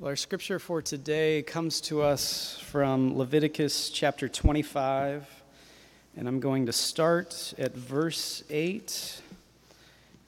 [0.00, 5.28] Well, our scripture for today comes to us from Leviticus chapter 25,
[6.16, 9.20] and I'm going to start at verse 8,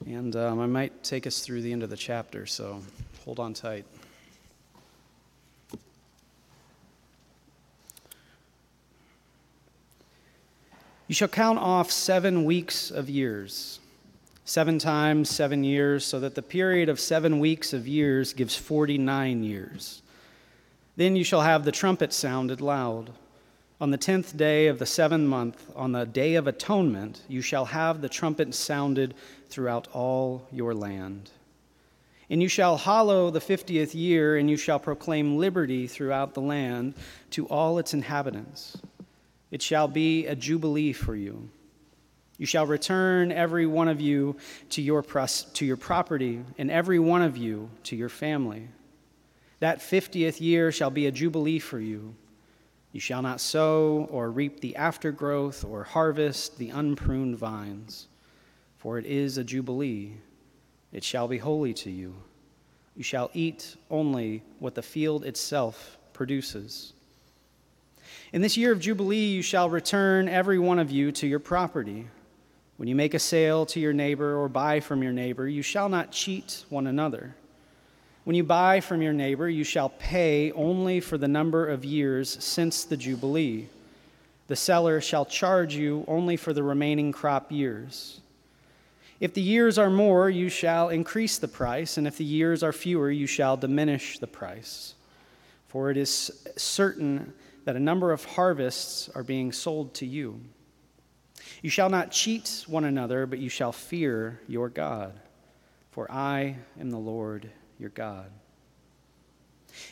[0.05, 2.83] and um, I might take us through the end of the chapter, so
[3.25, 3.85] hold on tight.
[11.07, 13.79] You shall count off seven weeks of years
[14.45, 19.43] seven times seven years, so that the period of seven weeks of years gives 49
[19.43, 20.01] years.
[20.95, 23.11] Then you shall have the trumpet sounded loud.
[23.81, 27.65] On the tenth day of the seventh month, on the day of atonement, you shall
[27.65, 29.13] have the trumpet sounded
[29.49, 31.31] throughout all your land.
[32.29, 36.93] And you shall hallow the fiftieth year, and you shall proclaim liberty throughout the land
[37.31, 38.77] to all its inhabitants.
[39.51, 41.49] It shall be a jubilee for you.
[42.37, 44.35] You shall return every one of you
[44.71, 48.67] to your, pros- to your property, and every one of you to your family.
[49.59, 52.15] That fiftieth year shall be a jubilee for you.
[52.91, 58.07] You shall not sow or reap the aftergrowth or harvest the unpruned vines,
[58.77, 60.13] for it is a jubilee.
[60.91, 62.13] It shall be holy to you.
[62.95, 66.93] You shall eat only what the field itself produces.
[68.31, 72.07] In this year of Jubilee, you shall return every one of you to your property.
[72.77, 75.89] When you make a sale to your neighbor or buy from your neighbor, you shall
[75.89, 77.35] not cheat one another.
[78.23, 82.43] When you buy from your neighbor, you shall pay only for the number of years
[82.43, 83.67] since the Jubilee.
[84.47, 88.21] The seller shall charge you only for the remaining crop years.
[89.19, 92.73] If the years are more, you shall increase the price, and if the years are
[92.73, 94.95] fewer, you shall diminish the price.
[95.67, 97.33] For it is certain
[97.65, 100.41] that a number of harvests are being sold to you.
[101.63, 105.17] You shall not cheat one another, but you shall fear your God,
[105.91, 108.29] for I am the Lord your God.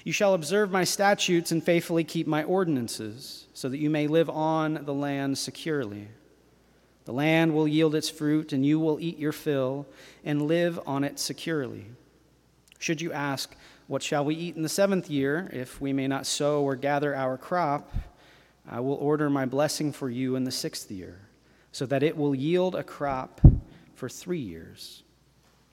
[0.04, 4.30] You shall observe my statutes and faithfully keep my ordinances, so that you may live
[4.30, 6.10] on the land securely.
[7.06, 9.88] The land will yield its fruit, and you will eat your fill
[10.26, 11.86] and live on it securely.
[12.80, 13.56] Should you ask,
[13.88, 17.16] What shall we eat in the seventh year, if we may not sow or gather
[17.16, 17.94] our crop?
[18.70, 21.30] I will order my blessing for you in the sixth year
[21.72, 23.42] so that it will yield a crop
[23.96, 25.04] for three years.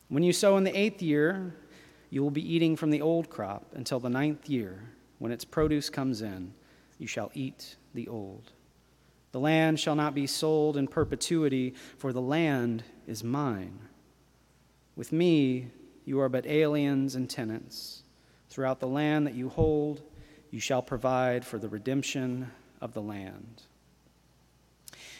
[0.08, 1.54] When you sow in the eighth year,
[2.10, 4.90] you will be eating from the old crop until the ninth year.
[5.18, 6.54] When its produce comes in,
[6.98, 8.52] you shall eat the old.
[9.32, 13.78] The land shall not be sold in perpetuity, for the land is mine.
[14.96, 15.70] With me,
[16.04, 18.02] you are but aliens and tenants.
[18.48, 20.02] Throughout the land that you hold,
[20.50, 23.62] you shall provide for the redemption of the land.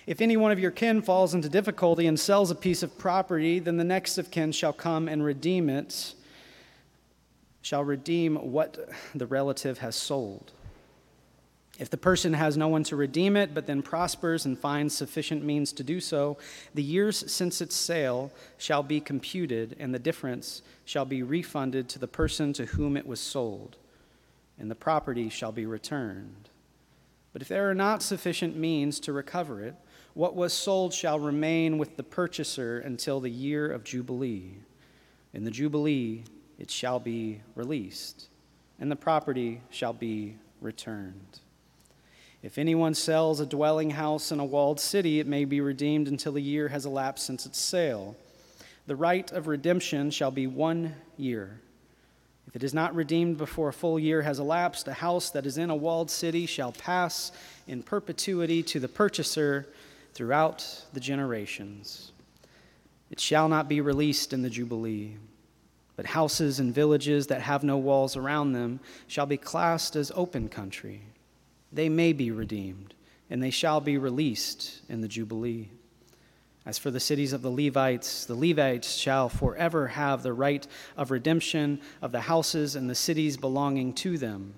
[0.09, 3.59] If any one of your kin falls into difficulty and sells a piece of property,
[3.59, 6.15] then the next of kin shall come and redeem it,
[7.61, 10.53] shall redeem what the relative has sold.
[11.79, 15.45] If the person has no one to redeem it, but then prospers and finds sufficient
[15.45, 16.39] means to do so,
[16.73, 21.99] the years since its sale shall be computed, and the difference shall be refunded to
[21.99, 23.77] the person to whom it was sold,
[24.59, 26.49] and the property shall be returned.
[27.35, 29.75] But if there are not sufficient means to recover it,
[30.15, 34.55] what was sold shall remain with the purchaser until the year of Jubilee.
[35.33, 36.25] In the Jubilee,
[36.59, 38.29] it shall be released,
[38.81, 41.41] and the property shall be returned.
[42.43, 46.37] If anyone sells a dwelling house in a walled city, it may be redeemed until
[46.37, 48.17] a year has elapsed since its sale.
[48.87, 51.61] The right of redemption shall be one year.
[52.47, 55.59] If it is not redeemed before a full year has elapsed, a house that is
[55.59, 57.31] in a walled city shall pass
[57.67, 59.67] in perpetuity to the purchaser
[60.19, 62.11] throughout the generations.
[63.09, 65.17] It shall not be released in the Jubilee,
[65.95, 70.49] but houses and villages that have no walls around them shall be classed as open
[70.49, 71.03] country.
[71.73, 72.95] They may be redeemed,
[73.31, 75.69] and they shall be released in the Jubilee.
[76.67, 81.13] As for the cities of the Levites, the Levites shall forever have the right of
[81.13, 84.55] redemption of the houses and the cities belonging to them.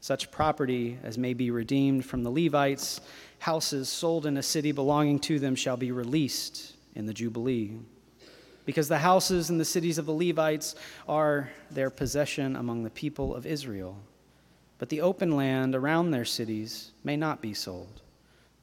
[0.00, 3.00] Such property as may be redeemed from the Levites
[3.38, 7.72] houses sold in a city belonging to them shall be released in the Jubilee.
[8.64, 10.74] Because the houses and the cities of the Levites
[11.08, 13.96] are their possession among the people of Israel.
[14.78, 18.02] But the open land around their cities may not be sold,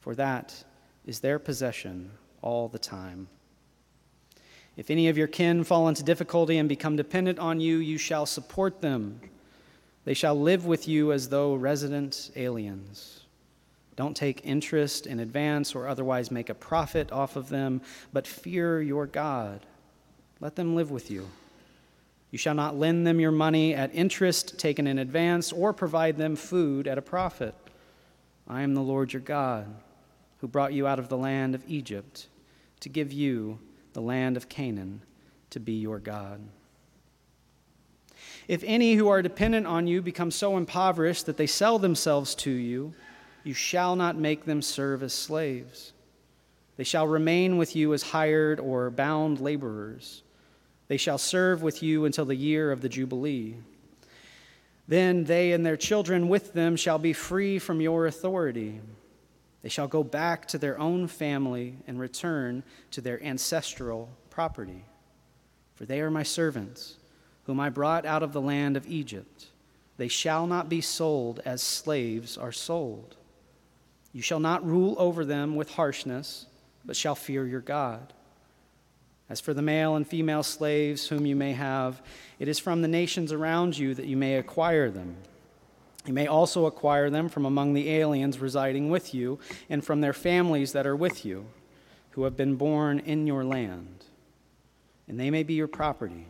[0.02, 0.64] for that
[1.06, 2.12] is their possession
[2.42, 3.28] all the time.
[4.76, 8.26] If any of your kin fall into difficulty and become dependent on you, you shall
[8.26, 9.22] support them.
[10.04, 13.23] They shall live with you as though resident aliens.
[13.96, 17.82] Don't take interest in advance or otherwise make a profit off of them,
[18.12, 19.66] but fear your God.
[20.40, 21.30] Let them live with you.
[22.32, 26.36] You shall not lend them your money at interest taken in advance, or provide them
[26.36, 27.54] food at a profit.
[28.48, 29.68] I am the Lord your God,
[30.40, 32.28] who brought you out of the land of Egypt
[32.80, 33.60] to give you
[33.94, 35.04] the land of Canaan
[35.52, 36.42] to be your God.
[38.48, 42.52] If any who are dependent on you become so impoverished that they sell themselves to
[42.52, 42.94] you,
[43.44, 45.94] you shall not make them serve as slaves.
[46.78, 50.24] They shall remain with you as hired or bound laborers.
[50.88, 53.56] They shall serve with you until the year of the Jubilee.
[54.88, 58.82] Then they and their children with them shall be free from your authority.
[59.62, 64.84] They shall go back to their own family and return to their ancestral property.
[65.76, 66.98] For they are my servants,
[67.46, 69.48] whom I brought out of the land of Egypt.
[69.98, 73.16] They shall not be sold as slaves are sold.
[74.14, 76.46] You shall not rule over them with harshness,
[76.86, 78.14] but shall fear your God.
[79.30, 82.02] As for the male and female slaves whom you may have,
[82.38, 85.16] it is from the nations around you that you may acquire them.
[86.06, 89.40] You may also acquire them from among the aliens residing with you,
[89.70, 91.46] and from their families that are with you,
[92.12, 94.06] who have been born in your land.
[95.08, 96.28] And they may be your property.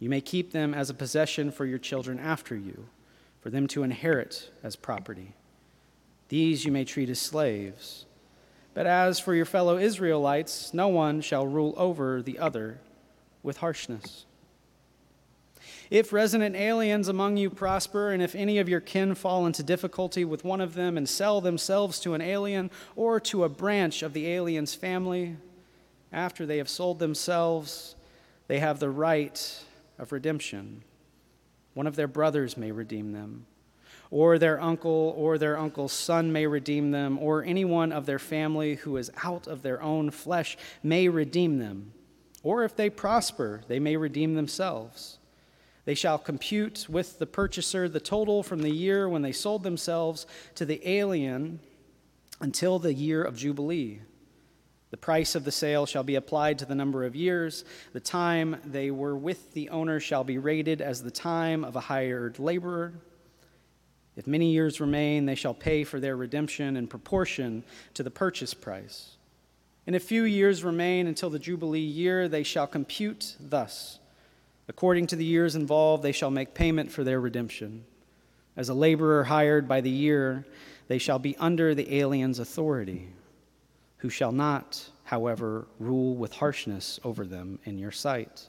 [0.00, 2.86] You may keep them as a possession for your children after you,
[3.40, 5.34] for them to inherit as property.
[6.28, 8.06] These you may treat as slaves
[8.78, 12.78] but as for your fellow Israelites, no one shall rule over the other
[13.42, 14.24] with harshness.
[15.90, 20.24] If resident aliens among you prosper, and if any of your kin fall into difficulty
[20.24, 24.12] with one of them and sell themselves to an alien or to a branch of
[24.12, 25.36] the alien's family,
[26.12, 27.96] after they have sold themselves,
[28.46, 29.60] they have the right
[29.98, 30.84] of redemption.
[31.74, 33.46] One of their brothers may redeem them
[34.10, 38.76] or their uncle or their uncle's son may redeem them, or anyone of their family
[38.76, 41.92] who is out of their own flesh may redeem them.
[42.42, 45.18] Or if they prosper, they may redeem themselves.
[45.84, 50.26] They shall compute with the purchaser the total from the year when they sold themselves
[50.54, 51.60] to the alien
[52.40, 54.00] until the year of Jubilee.
[54.90, 57.64] The price of the sale shall be applied to the number of years.
[57.92, 61.80] The time they were with the owner shall be rated as the time of a
[61.80, 62.94] hired laborer.
[64.18, 67.62] If many years remain, they shall pay for their redemption in proportion
[67.94, 69.12] to the purchase price.
[69.86, 74.00] And if few years remain until the Jubilee year, they shall compute thus.
[74.66, 77.84] According to the years involved, they shall make payment for their redemption.
[78.56, 80.44] As a laborer hired by the year,
[80.88, 83.10] they shall be under the alien's authority,
[83.98, 88.48] who shall not, however, rule with harshness over them in your sight.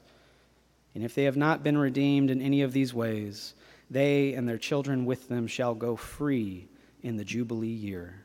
[0.95, 3.53] And if they have not been redeemed in any of these ways,
[3.89, 6.67] they and their children with them shall go free
[7.01, 8.23] in the Jubilee year.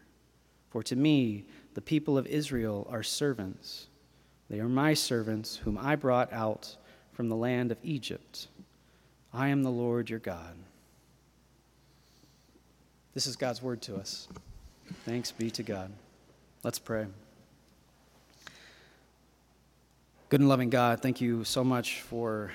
[0.71, 1.45] For to me,
[1.75, 3.87] the people of Israel are servants.
[4.51, 6.77] They are my servants, whom I brought out
[7.13, 8.49] from the land of Egypt.
[9.33, 10.55] I am the Lord your God.
[13.15, 14.29] This is God's word to us.
[15.05, 15.93] Thanks be to God.
[16.63, 17.07] Let's pray.
[20.29, 22.51] Good and loving God, thank you so much for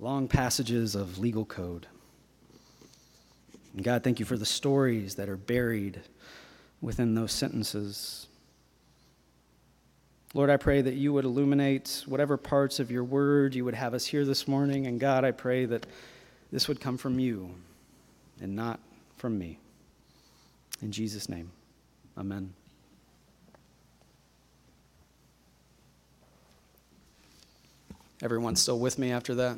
[0.00, 1.86] long passages of legal code.
[3.74, 6.00] And God, thank you for the stories that are buried
[6.80, 8.26] within those sentences.
[10.34, 13.94] Lord, I pray that you would illuminate whatever parts of your word you would have
[13.94, 14.86] us hear this morning.
[14.86, 15.86] And God, I pray that
[16.52, 17.54] this would come from you
[18.40, 18.78] and not
[19.16, 19.58] from me.
[20.82, 21.50] In Jesus' name,
[22.16, 22.52] amen.
[28.22, 29.56] Everyone still with me after that?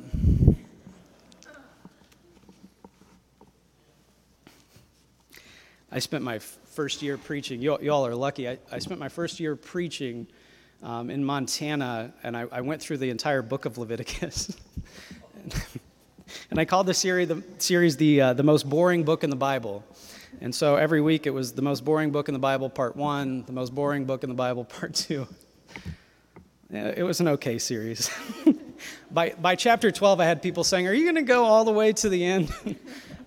[5.91, 7.61] I spent my first year preaching.
[7.61, 8.47] You, all are lucky.
[8.47, 10.25] I, I, spent my first year preaching
[10.81, 14.55] um, in Montana, and I, I, went through the entire book of Leviticus.
[16.49, 19.35] and I called the series the, series the, uh, the most boring book in the
[19.35, 19.83] Bible.
[20.39, 23.43] And so every week it was the most boring book in the Bible, part one,
[23.43, 25.27] the most boring book in the Bible, part two.
[26.69, 28.09] It was an okay series.
[29.11, 31.73] by, by chapter 12, I had people saying, Are you going to go all the
[31.73, 32.49] way to the end?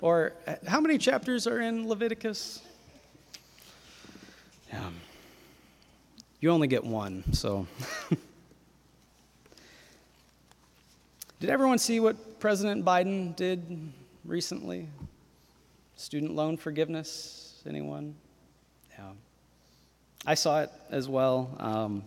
[0.04, 0.34] Or
[0.66, 2.61] how many chapters are in Leviticus?
[4.70, 4.90] Yeah.
[6.40, 7.66] You only get one, so.
[11.40, 13.64] did everyone see what President Biden did
[14.26, 14.88] recently?
[15.96, 17.62] Student loan forgiveness?
[17.66, 18.14] Anyone?
[18.99, 19.12] Yeah.
[20.26, 21.56] I saw it as well.
[21.58, 22.04] Um,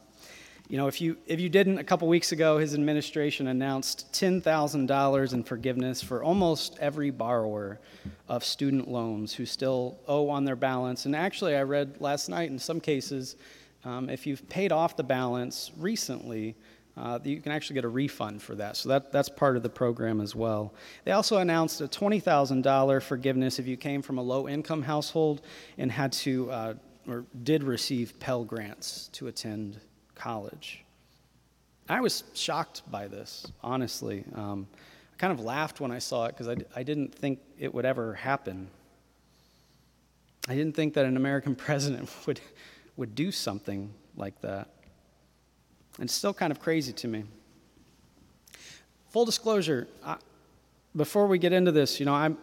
[0.70, 5.34] you know, if you, if you didn't, a couple weeks ago, his administration announced $10,000
[5.34, 7.80] in forgiveness for almost every borrower
[8.28, 11.06] of student loans who still owe on their balance.
[11.06, 13.38] And actually, I read last night in some cases,
[13.86, 16.56] um, if you've paid off the balance recently,
[16.98, 18.76] Uh, you can actually get a refund for that.
[18.76, 20.74] So that, that's part of the program as well.
[21.06, 25.42] They also announced a $20,000 forgiveness if you came from a low income household
[25.78, 26.74] and had to uh,
[27.08, 29.80] or did receive Pell Grants to attend
[30.18, 30.84] college.
[31.88, 34.26] I was shocked by this, honestly.
[34.36, 34.68] Um,
[35.14, 37.86] I kind of laughed when I saw it because I, I didn't think it would
[37.86, 38.68] ever happen.
[40.50, 42.42] I didn't think that an American president would,
[42.98, 44.70] would do something like that.
[46.00, 47.24] It's still kind of crazy to me.
[49.10, 50.18] Full disclosure, I,
[50.96, 52.38] before we get into this, you know, I'm,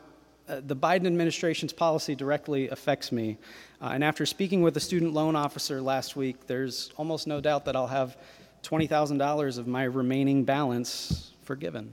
[0.49, 3.39] uh, the Biden administration's policy directly affects me.
[3.81, 7.65] Uh, and after speaking with a student loan officer last week, there's almost no doubt
[7.65, 8.17] that I'll have
[8.63, 11.93] $20,000 of my remaining balance forgiven.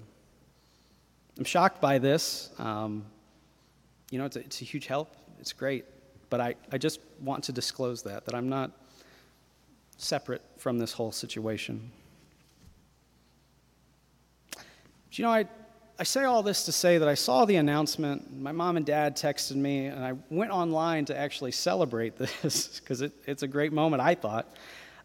[1.38, 2.50] I'm shocked by this.
[2.60, 3.06] Um,
[4.10, 5.86] you know, it's a, it's a huge help, it's great.
[6.30, 8.72] But I, I just want to disclose that, that I'm not
[9.98, 11.92] separate from this whole situation.
[14.56, 14.64] But,
[15.18, 15.46] you know, I,
[16.02, 18.36] I say all this to say that I saw the announcement.
[18.36, 23.04] My mom and dad texted me, and I went online to actually celebrate this because
[23.04, 24.52] it, it's a great moment, I thought.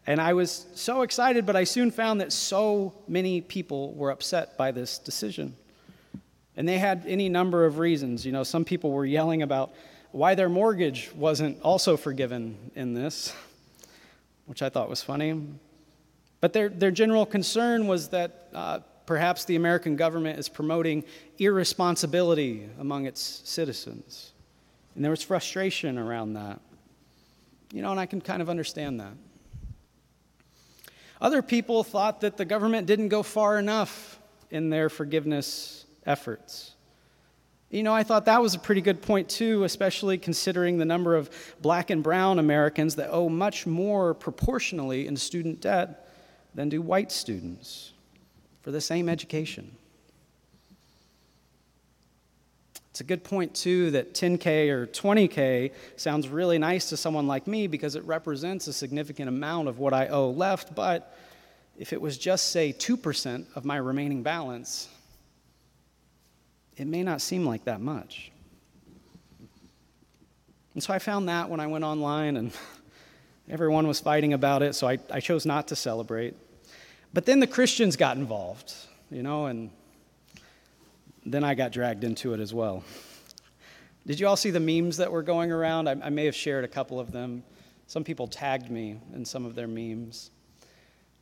[0.07, 4.57] And I was so excited, but I soon found that so many people were upset
[4.57, 5.55] by this decision.
[6.55, 8.25] And they had any number of reasons.
[8.25, 9.75] You know, some people were yelling about
[10.09, 13.35] why their mortgage wasn't also forgiven in this
[14.47, 15.43] which I thought was funny.
[16.41, 21.03] But their, their general concern was that uh, perhaps the American government is promoting
[21.39, 24.33] irresponsibility among its citizens.
[24.93, 26.59] And there was frustration around that.
[27.73, 29.13] You know, and I can kind of understand that.
[31.19, 34.19] Other people thought that the government didn't go far enough
[34.51, 36.75] in their forgiveness efforts.
[37.69, 41.15] You know, I thought that was a pretty good point, too, especially considering the number
[41.15, 41.29] of
[41.61, 46.07] black and brown Americans that owe much more proportionally in student debt
[46.53, 47.93] than do white students
[48.67, 49.71] for the same education.
[52.89, 57.47] It's a good point, too, that 10K or 20K sounds really nice to someone like
[57.47, 60.75] me because it represents a significant amount of what I owe left.
[60.75, 61.17] But
[61.77, 64.89] if it was just, say, 2% of my remaining balance,
[66.75, 68.33] it may not seem like that much.
[70.73, 72.51] And so I found that when I went online, and
[73.49, 76.35] everyone was fighting about it, so I, I chose not to celebrate.
[77.17, 78.75] But then the Christians got involved,
[79.09, 79.71] you know, and
[81.25, 82.83] then I got dragged into it as well.
[84.05, 85.89] Did you all see the memes that were going around?
[85.89, 87.41] I, I may have shared a couple of them.
[87.87, 90.29] Some people tagged me in some of their memes.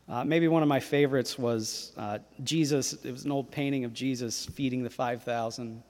[0.09, 2.91] Uh, maybe one of my favorites was uh, Jesus.
[3.05, 5.81] It was an old painting of Jesus feeding the 5,000.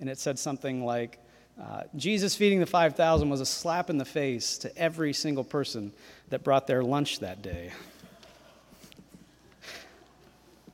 [0.00, 1.18] And it said something like,
[1.62, 5.92] uh, Jesus feeding the 5,000 was a slap in the face to every single person
[6.30, 7.72] that brought their lunch that day.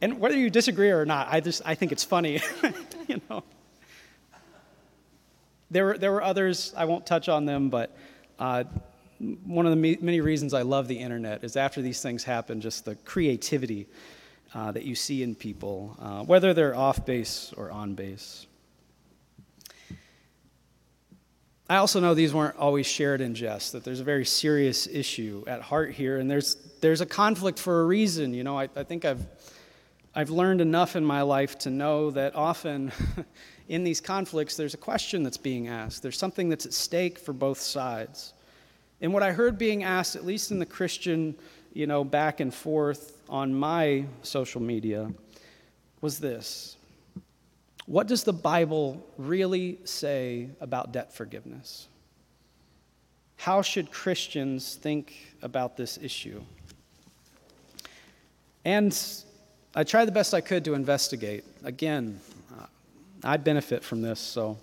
[0.01, 2.41] And whether you disagree or not, I just I think it's funny,
[3.09, 3.43] you know.
[5.71, 7.97] There were, there were others, I won't touch on them, but
[8.39, 8.65] uh,
[9.45, 12.85] one of the many reasons I love the internet is after these things happen, just
[12.85, 13.87] the creativity
[14.55, 18.47] uh, that you see in people, uh, whether they're off base or on base.
[21.69, 25.43] I also know these weren't always shared in jest, that there's a very serious issue
[25.49, 28.35] at heart here, and there's, there's a conflict for a reason.
[28.35, 29.27] You know, I, I think I've,
[30.19, 32.91] I've learned enough in my life to know that often
[33.69, 37.35] in these conflicts, there's a question that's being asked, there's something that's at stake for
[37.35, 38.33] both sides.
[39.03, 41.35] And what I heard being asked, at least in the Christian,
[41.75, 45.13] you know, back and forth on my social media,
[46.01, 46.79] was this
[47.85, 51.89] What does the Bible really say about debt forgiveness?
[53.37, 56.41] How should Christians think about this issue?
[58.65, 58.97] And
[59.79, 61.45] I tried the best I could to investigate.
[61.63, 62.19] Again,
[62.59, 62.65] uh,
[63.23, 64.57] I benefit from this, so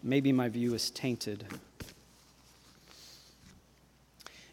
[0.00, 1.44] maybe my view is tainted.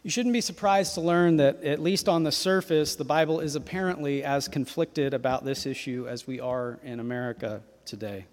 [0.02, 3.54] You shouldn't be surprised to learn that, at least on the surface, the Bible is
[3.54, 8.24] apparently as conflicted about this issue as we are in America today.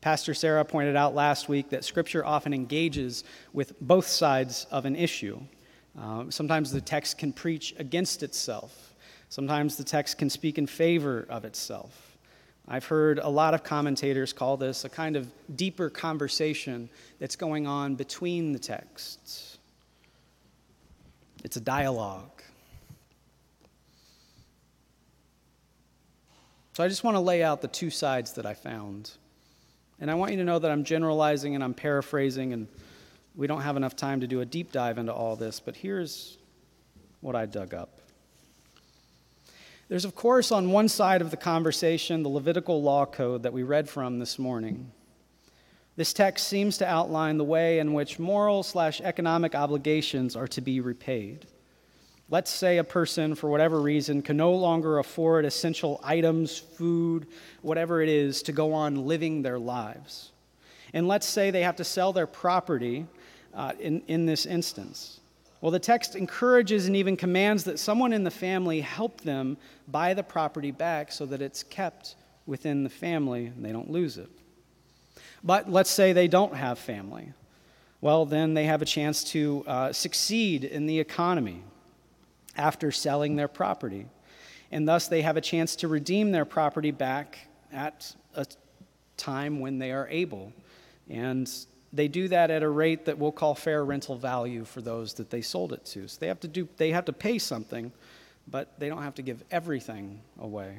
[0.00, 4.94] Pastor Sarah pointed out last week that Scripture often engages with both sides of an
[4.94, 5.40] issue.
[6.00, 8.85] Uh, sometimes the text can preach against itself,
[9.28, 12.16] sometimes the text can speak in favor of itself.
[12.68, 16.88] I've heard a lot of commentators call this a kind of deeper conversation
[17.20, 19.58] that's going on between the texts.
[21.44, 22.42] It's a dialogue.
[26.72, 29.12] So I just want to lay out the two sides that I found.
[30.00, 32.68] And I want you to know that I'm generalizing and I'm paraphrasing, and
[33.34, 36.36] we don't have enough time to do a deep dive into all this, but here's
[37.20, 38.00] what I dug up.
[39.88, 43.62] There's, of course, on one side of the conversation, the Levitical law code that we
[43.62, 44.90] read from this morning.
[45.94, 50.60] This text seems to outline the way in which moral slash economic obligations are to
[50.60, 51.46] be repaid.
[52.28, 57.28] Let's say a person, for whatever reason, can no longer afford essential items, food,
[57.62, 60.32] whatever it is, to go on living their lives.
[60.92, 63.06] And let's say they have to sell their property
[63.54, 65.20] uh, in, in this instance.
[65.66, 69.56] Well, the text encourages and even commands that someone in the family help them
[69.88, 72.14] buy the property back so that it's kept
[72.46, 74.30] within the family and they don't lose it.
[75.42, 77.32] But let's say they don't have family.
[78.00, 81.64] Well, then they have a chance to uh, succeed in the economy
[82.56, 84.06] after selling their property.
[84.70, 87.40] And thus they have a chance to redeem their property back
[87.72, 88.46] at a
[89.16, 90.52] time when they are able.
[91.10, 91.50] And
[91.96, 95.30] they do that at a rate that we'll call fair rental value for those that
[95.30, 96.08] they sold it to.
[96.08, 97.92] So they have to do they have to pay something,
[98.46, 100.78] but they don't have to give everything away.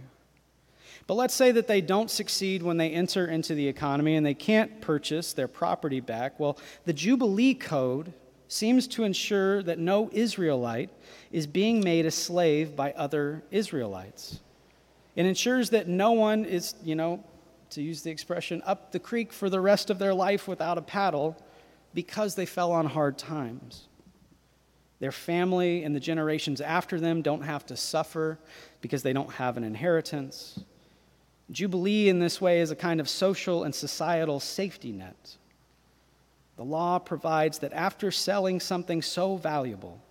[1.06, 4.34] But let's say that they don't succeed when they enter into the economy and they
[4.34, 6.40] can't purchase their property back.
[6.40, 8.14] Well, the Jubilee Code
[8.48, 10.90] seems to ensure that no Israelite
[11.32, 14.40] is being made a slave by other Israelites.
[15.16, 17.24] It ensures that no one is, you know,
[17.72, 20.82] to use the expression, up the creek for the rest of their life without a
[20.82, 21.36] paddle
[21.94, 23.88] because they fell on hard times.
[25.00, 28.40] Their family and the generations after them don't have to suffer
[28.82, 30.60] because they don't have an inheritance.
[31.52, 35.38] Jubilee, in this way, is a kind of social and societal safety net.
[36.58, 40.02] The law provides that after selling something so valuable,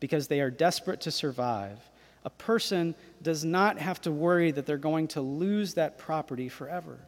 [0.00, 1.78] because they are desperate to survive,
[2.26, 6.98] a person does not have to worry that they're going to lose that property forever.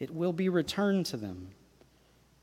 [0.00, 1.50] It will be returned to them.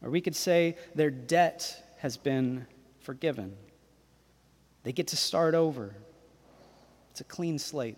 [0.04, 2.68] Or we could say their debt has been
[3.00, 3.56] forgiven.
[4.84, 5.96] They get to start over.
[7.10, 7.98] It's a clean slate.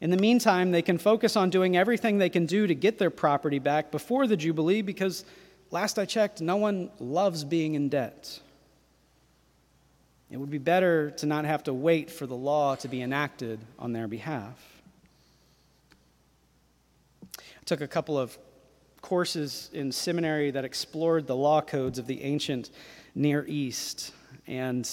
[0.00, 3.10] In the meantime, they can focus on doing everything they can do to get their
[3.10, 5.24] property back before the Jubilee because,
[5.70, 8.40] last I checked, no one loves being in debt.
[10.30, 13.60] It would be better to not have to wait for the law to be enacted
[13.78, 14.82] on their behalf.
[17.38, 18.36] I took a couple of
[19.00, 22.70] courses in seminary that explored the law codes of the ancient
[23.14, 24.12] Near East.
[24.46, 24.88] And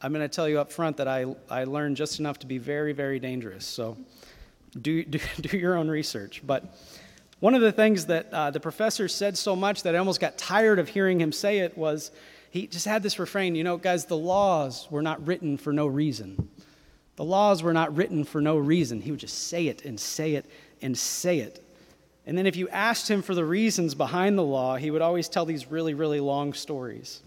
[0.00, 2.58] I'm going to tell you up front that I, I learned just enough to be
[2.58, 3.64] very, very dangerous.
[3.64, 3.96] So
[4.80, 6.42] do, do, do your own research.
[6.44, 6.76] But
[7.38, 10.38] one of the things that uh, the professor said so much that I almost got
[10.38, 12.10] tired of hearing him say it was
[12.52, 15.86] he just had this refrain you know, guys, the laws were not written for no
[15.86, 16.50] reason.
[17.16, 19.00] The laws were not written for no reason.
[19.00, 20.44] He would just say it and say it
[20.82, 21.64] and say it.
[22.26, 25.30] And then if you asked him for the reasons behind the law, he would always
[25.30, 27.22] tell these really, really long stories.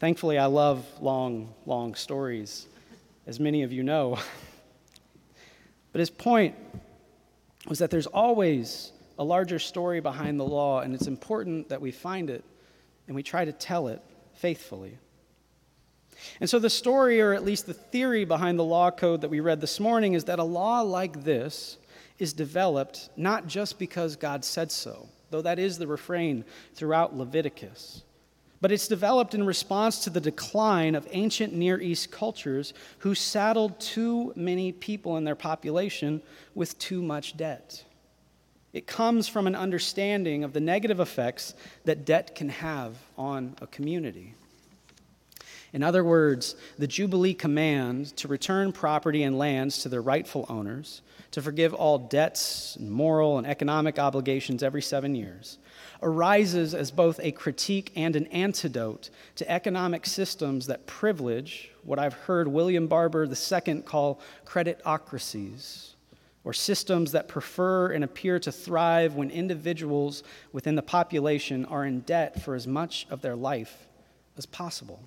[0.00, 2.66] Thankfully, I love long, long stories,
[3.28, 4.18] as many of you know.
[5.92, 6.56] but his point
[7.68, 11.92] was that there's always a larger story behind the law, and it's important that we
[11.92, 12.42] find it
[13.06, 14.02] and we try to tell it
[14.34, 14.98] faithfully.
[16.40, 19.40] And so, the story, or at least the theory behind the law code that we
[19.40, 21.78] read this morning, is that a law like this
[22.18, 28.02] is developed not just because God said so, though that is the refrain throughout Leviticus,
[28.60, 33.80] but it's developed in response to the decline of ancient Near East cultures who saddled
[33.80, 36.22] too many people in their population
[36.54, 37.82] with too much debt.
[38.72, 41.54] It comes from an understanding of the negative effects
[41.84, 44.34] that debt can have on a community.
[45.74, 51.00] In other words, the Jubilee command to return property and lands to their rightful owners,
[51.30, 55.58] to forgive all debts, and moral and economic obligations every seven years,
[56.02, 62.14] arises as both a critique and an antidote to economic systems that privilege what I've
[62.14, 65.92] heard William Barber II call creditocracies
[66.44, 72.00] or systems that prefer and appear to thrive when individuals within the population are in
[72.00, 73.86] debt for as much of their life
[74.36, 75.00] as possible.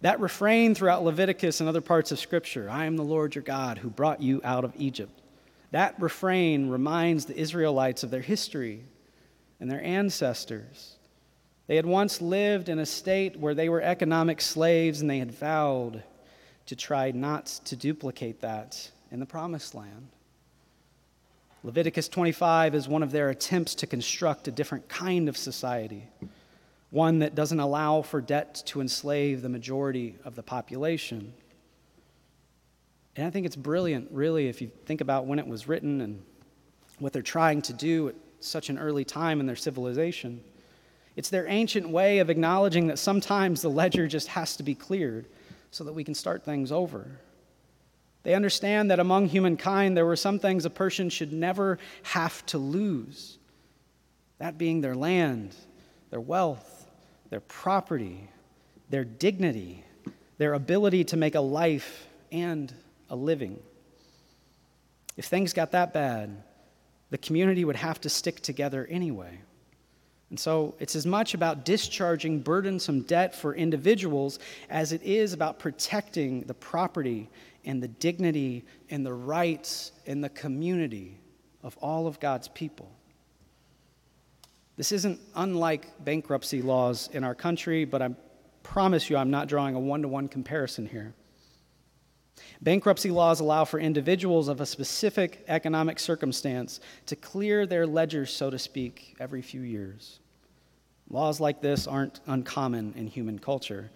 [0.00, 3.78] That refrain throughout Leviticus and other parts of Scripture I am the Lord your God
[3.78, 5.22] who brought you out of Egypt.
[5.70, 8.84] That refrain reminds the Israelites of their history
[9.60, 10.96] and their ancestors.
[11.66, 15.32] They had once lived in a state where they were economic slaves, and they had
[15.32, 16.02] vowed
[16.66, 20.08] to try not to duplicate that in the promised land.
[21.64, 26.08] Leviticus 25 is one of their attempts to construct a different kind of society,
[26.90, 31.32] one that doesn't allow for debt to enslave the majority of the population.
[33.16, 36.22] And I think it's brilliant, really, if you think about when it was written and
[37.00, 40.40] what they're trying to do at such an early time in their civilization.
[41.16, 45.26] It's their ancient way of acknowledging that sometimes the ledger just has to be cleared
[45.72, 47.18] so that we can start things over.
[48.22, 52.58] They understand that among humankind there were some things a person should never have to
[52.58, 53.38] lose
[54.38, 55.54] that being their land,
[56.10, 56.86] their wealth,
[57.30, 58.28] their property,
[58.88, 59.84] their dignity,
[60.38, 62.72] their ability to make a life and
[63.10, 63.60] a living.
[65.16, 66.42] If things got that bad,
[67.10, 69.40] the community would have to stick together anyway.
[70.30, 75.58] And so it's as much about discharging burdensome debt for individuals as it is about
[75.58, 77.30] protecting the property
[77.68, 81.20] and the dignity and the rights and the community
[81.62, 82.90] of all of God's people.
[84.76, 88.14] This isn't unlike bankruptcy laws in our country, but I
[88.62, 91.12] promise you I'm not drawing a one to one comparison here.
[92.62, 98.48] Bankruptcy laws allow for individuals of a specific economic circumstance to clear their ledgers, so
[98.48, 100.20] to speak, every few years.
[101.10, 103.90] Laws like this aren't uncommon in human culture.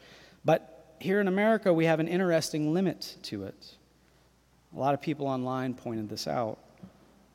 [0.44, 0.71] But
[1.02, 3.76] here in America, we have an interesting limit to it.
[4.74, 6.58] A lot of people online pointed this out.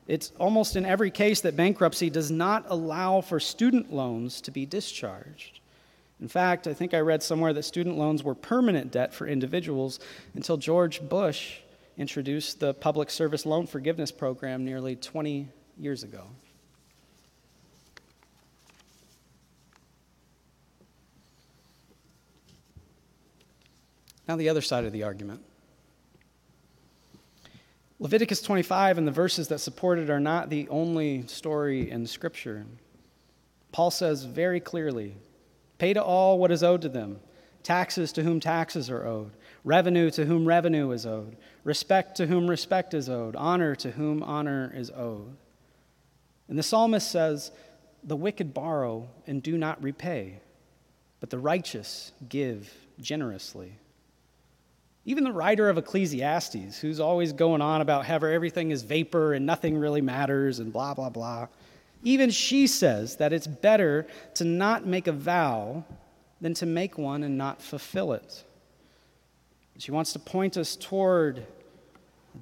[0.06, 4.64] It's almost in every case that bankruptcy does not allow for student loans to be
[4.64, 5.60] discharged.
[6.20, 10.00] In fact, I think I read somewhere that student loans were permanent debt for individuals
[10.34, 11.58] until George Bush
[11.96, 16.24] introduced the Public Service Loan Forgiveness Program nearly 20 years ago.
[24.28, 25.42] Now, the other side of the argument.
[27.98, 32.66] Leviticus 25 and the verses that support it are not the only story in Scripture.
[33.72, 35.16] Paul says very clearly
[35.78, 37.20] Pay to all what is owed to them
[37.62, 39.32] taxes to whom taxes are owed,
[39.64, 44.22] revenue to whom revenue is owed, respect to whom respect is owed, honor to whom
[44.22, 45.36] honor is owed.
[46.48, 47.50] And the psalmist says,
[48.04, 50.40] The wicked borrow and do not repay,
[51.20, 53.76] but the righteous give generously.
[55.08, 59.46] Even the writer of Ecclesiastes, who's always going on about how everything is vapor and
[59.46, 61.46] nothing really matters and blah, blah, blah,
[62.02, 65.82] even she says that it's better to not make a vow
[66.42, 68.44] than to make one and not fulfill it.
[69.78, 71.46] She wants to point us toward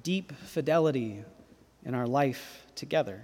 [0.03, 1.23] deep fidelity
[1.85, 3.23] in our life together.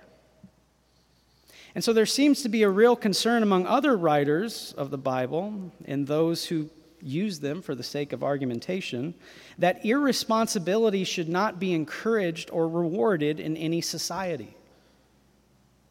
[1.75, 5.73] And so there seems to be a real concern among other writers of the Bible
[5.83, 6.69] and those who
[7.03, 9.13] use them for the sake of argumentation
[9.57, 14.55] that irresponsibility should not be encouraged or rewarded in any society.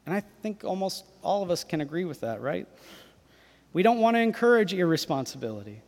[0.06, 2.66] And I think almost all of us can agree with that, right?
[3.72, 5.80] We don't want to encourage irresponsibility.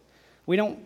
[0.47, 0.79] We don't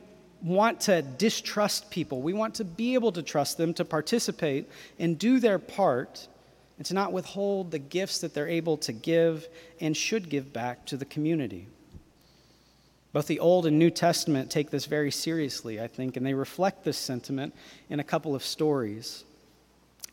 [0.43, 2.23] want to distrust people.
[2.23, 6.29] We want to be able to trust them to participate and do their part
[6.79, 9.49] and to not withhold the gifts that they're able to give
[9.81, 11.67] and should give back to the community.
[13.13, 16.85] Both the Old and New Testament take this very seriously, I think, and they reflect
[16.85, 17.55] this sentiment
[17.89, 19.25] in a couple of stories.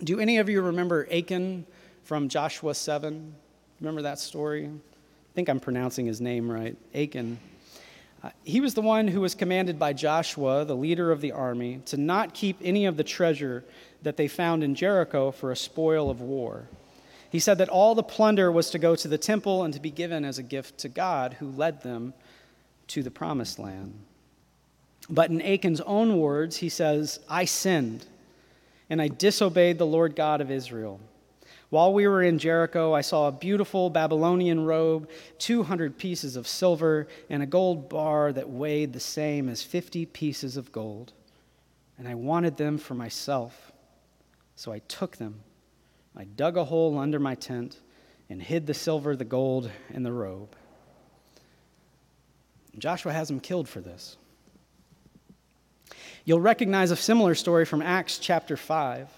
[0.03, 1.65] Do any of you remember Achan
[2.03, 3.35] from Joshua 7.
[3.81, 4.67] Remember that story?
[4.67, 6.77] I think I'm pronouncing his name right.
[6.93, 7.37] Achan.
[8.23, 11.81] Uh, he was the one who was commanded by Joshua, the leader of the army,
[11.87, 13.65] to not keep any of the treasure
[14.03, 16.67] that they found in Jericho for a spoil of war.
[17.29, 19.91] He said that all the plunder was to go to the temple and to be
[19.91, 22.13] given as a gift to God, who led them
[22.87, 23.99] to the promised land.
[25.09, 28.05] But in Achan's own words, he says, I sinned,
[28.89, 30.99] and I disobeyed the Lord God of Israel.
[31.69, 37.07] While we were in Jericho, I saw a beautiful Babylonian robe, 200 pieces of silver,
[37.29, 41.13] and a gold bar that weighed the same as 50 pieces of gold.
[41.97, 43.71] And I wanted them for myself.
[44.55, 45.41] So I took them.
[46.15, 47.79] I dug a hole under my tent
[48.29, 50.55] and hid the silver, the gold, and the robe.
[52.79, 54.17] Joshua has them killed for this.
[56.23, 59.09] You'll recognize a similar story from Acts chapter 5.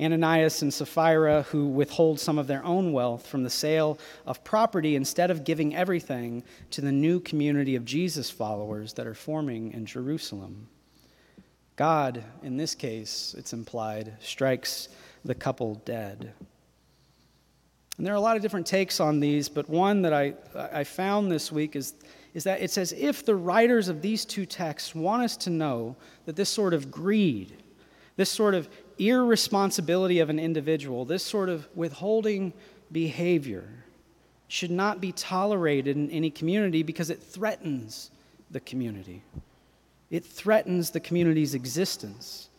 [0.00, 4.94] Ananias and Sapphira, who withhold some of their own wealth from the sale of property
[4.94, 9.86] instead of giving everything to the new community of Jesus followers that are forming in
[9.86, 10.68] Jerusalem.
[11.74, 14.88] God, in this case, it's implied, strikes
[15.24, 16.32] the couple dead.
[17.96, 20.84] And there are a lot of different takes on these, but one that I, I
[20.84, 21.94] found this week is,
[22.38, 25.96] is that it's as if the writers of these two texts want us to know
[26.24, 27.52] that this sort of greed,
[28.14, 32.52] this sort of irresponsibility of an individual, this sort of withholding
[32.92, 33.68] behavior,
[34.46, 38.12] should not be tolerated in any community because it threatens
[38.52, 39.24] the community.
[40.08, 42.50] It threatens the community's existence.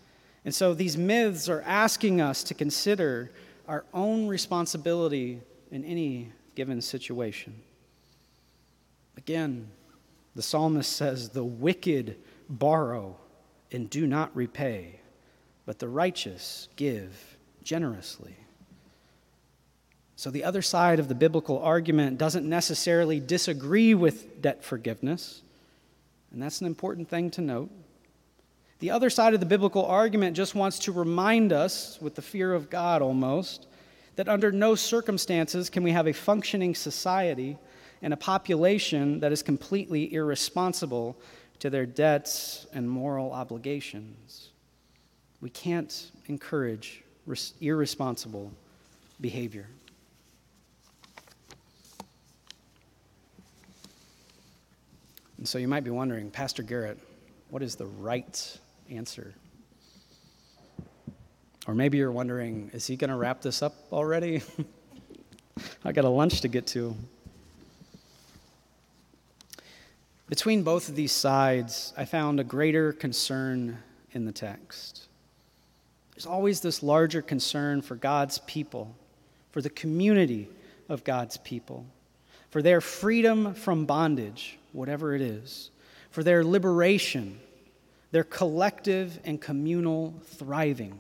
[0.44, 3.32] And so these myths are asking us to consider
[3.66, 5.40] our own responsibility
[5.72, 7.62] in any given situation.
[9.20, 9.68] Again,
[10.34, 12.16] the psalmist says, The wicked
[12.50, 13.18] borrow
[13.70, 15.00] and do not repay
[15.70, 18.36] but the righteous give generously.
[20.16, 25.44] So, the other side of the biblical argument doesn't necessarily disagree with debt forgiveness,
[26.32, 27.70] and that's an important thing to note.
[28.80, 32.52] The other side of the biblical argument just wants to remind us, with the fear
[32.52, 33.68] of God almost,
[34.16, 37.60] that under no circumstances can we have a functioning society
[38.02, 41.18] and a population that is completely irresponsible
[41.60, 44.50] to their debts and moral obligations.
[45.42, 47.04] We can't encourage
[47.62, 48.52] irresponsible
[49.22, 49.68] behavior.
[55.38, 57.00] And so you might be wondering, Pastor Garrett,
[57.50, 58.58] what is the right
[58.90, 59.34] answer?
[61.68, 64.42] Or maybe you're wondering, is he going to wrap this up already?
[65.86, 66.96] I got a lunch to get to.
[70.30, 73.80] Between both of these sides, I found a greater concern
[74.12, 75.08] in the text.
[76.14, 78.96] There's always this larger concern for God's people,
[79.52, 80.48] for the community
[80.88, 81.84] of God's people,
[82.52, 85.72] for their freedom from bondage, whatever it is,
[86.12, 87.40] for their liberation,
[88.12, 91.00] their collective and communal thriving.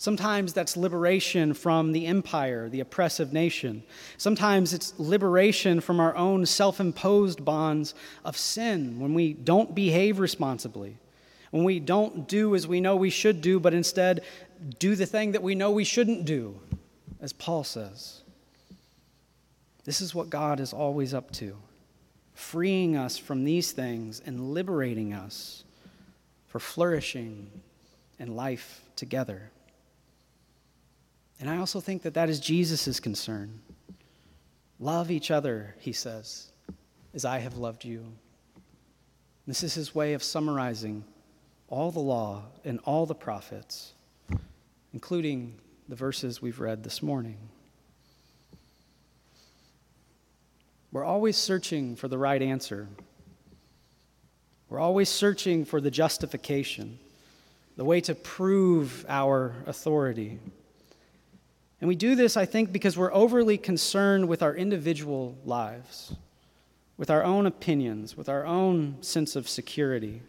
[0.00, 3.82] Sometimes that's liberation from the empire, the oppressive nation.
[4.16, 7.92] Sometimes it's liberation from our own self imposed bonds
[8.24, 10.96] of sin when we don't behave responsibly,
[11.50, 14.24] when we don't do as we know we should do, but instead
[14.78, 16.58] do the thing that we know we shouldn't do,
[17.20, 18.22] as Paul says.
[19.84, 21.58] This is what God is always up to
[22.32, 25.62] freeing us from these things and liberating us
[26.46, 27.50] for flourishing
[28.18, 29.50] and life together.
[31.40, 33.60] And I also think that that is Jesus' concern.
[34.78, 36.50] Love each other, he says,
[37.14, 38.04] as I have loved you.
[39.46, 41.02] This is his way of summarizing
[41.68, 43.94] all the law and all the prophets,
[44.92, 47.38] including the verses we've read this morning.
[50.92, 52.86] We're always searching for the right answer.
[54.68, 56.98] We're always searching for the justification,
[57.76, 60.38] the way to prove our authority.
[61.80, 66.14] And we do this, I think, because we're overly concerned with our individual lives,
[66.98, 70.20] with our own opinions, with our own sense of security.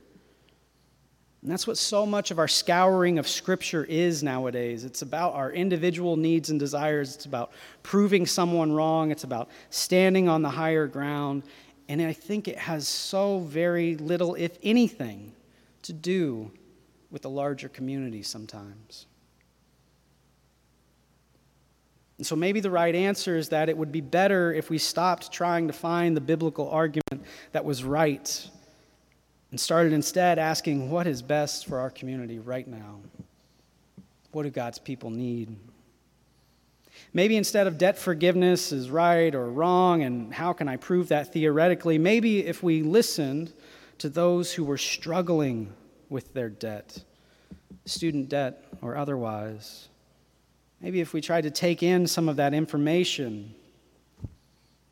[1.41, 4.85] And that's what so much of our scouring of Scripture is nowadays.
[4.85, 7.51] It's about our individual needs and desires, it's about
[7.83, 11.43] proving someone wrong, it's about standing on the higher ground.
[11.89, 15.33] And I think it has so very little, if anything,
[15.81, 16.51] to do
[17.09, 19.07] with the larger community sometimes.
[22.21, 25.31] And so maybe the right answer is that it would be better if we stopped
[25.31, 28.47] trying to find the biblical argument that was right
[29.49, 32.99] and started instead asking what is best for our community right now?
[34.34, 35.55] What do God's people need?
[37.12, 41.34] Maybe instead of debt forgiveness is right or wrong, and how can I prove that
[41.34, 41.97] theoretically?
[41.97, 43.51] Maybe if we listened
[43.97, 45.73] to those who were struggling
[46.07, 47.03] with their debt,
[47.86, 49.88] student debt or otherwise,
[50.82, 53.54] maybe if we tried to take in some of that information,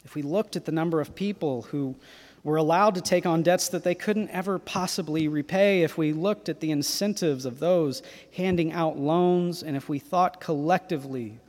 [0.06, 1.96] if we looked at the number of people who
[2.44, 6.48] were allowed to take on debts that they couldn't ever possibly repay if we looked
[6.48, 8.02] at the incentives of those
[8.36, 11.40] handing out loans and if we thought collectively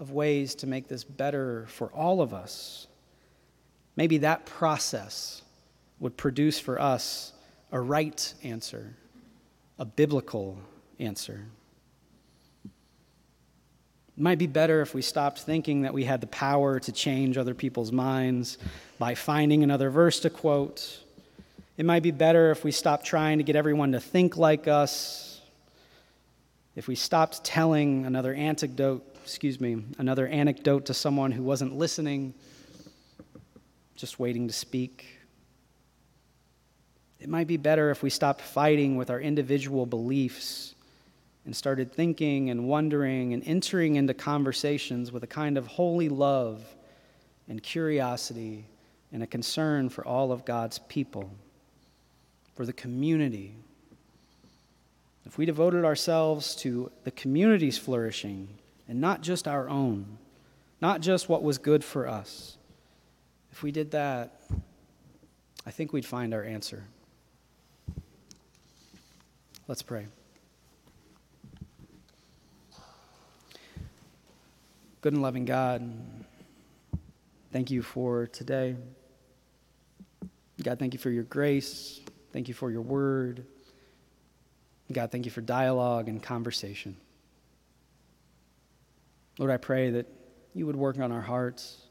[0.00, 2.88] of ways to make this better for all of us.
[3.96, 5.42] Maybe that process
[6.00, 7.32] would produce for us
[7.72, 8.94] a right answer,
[9.78, 10.58] a biblical
[10.98, 11.46] answer.
[14.16, 17.36] It might be better if we stopped thinking that we had the power to change
[17.36, 18.58] other people's minds
[18.96, 21.00] by finding another verse to quote.
[21.76, 25.40] It might be better if we stopped trying to get everyone to think like us.
[26.76, 32.34] If we stopped telling another anecdote, excuse me, another anecdote to someone who wasn't listening,
[33.96, 35.06] just waiting to speak.
[37.18, 40.73] It might be better if we stopped fighting with our individual beliefs
[41.44, 46.64] and started thinking and wondering and entering into conversations with a kind of holy love
[47.48, 48.64] and curiosity
[49.12, 51.30] and a concern for all of God's people,
[52.54, 53.54] for the community.
[55.26, 58.48] If we devoted ourselves to the community's flourishing
[58.88, 60.18] and not just our own,
[60.80, 62.56] not just what was good for us,
[63.52, 64.40] if we did that,
[65.66, 66.84] I think we'd find our answer.
[69.68, 70.06] Let's pray.
[75.04, 75.92] Good and loving God,
[77.52, 78.74] thank you for today.
[80.62, 82.00] God, thank you for your grace.
[82.32, 83.44] Thank you for your word.
[84.90, 86.96] God, thank you for dialogue and conversation.
[89.38, 90.06] Lord, I pray that
[90.54, 91.82] you would work on our hearts.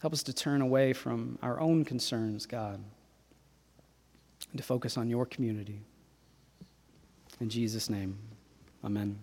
[0.00, 2.82] Help us to turn away from our own concerns, God,
[4.50, 5.82] and to focus on your community.
[7.38, 8.18] In Jesus' name,
[8.84, 9.20] amen.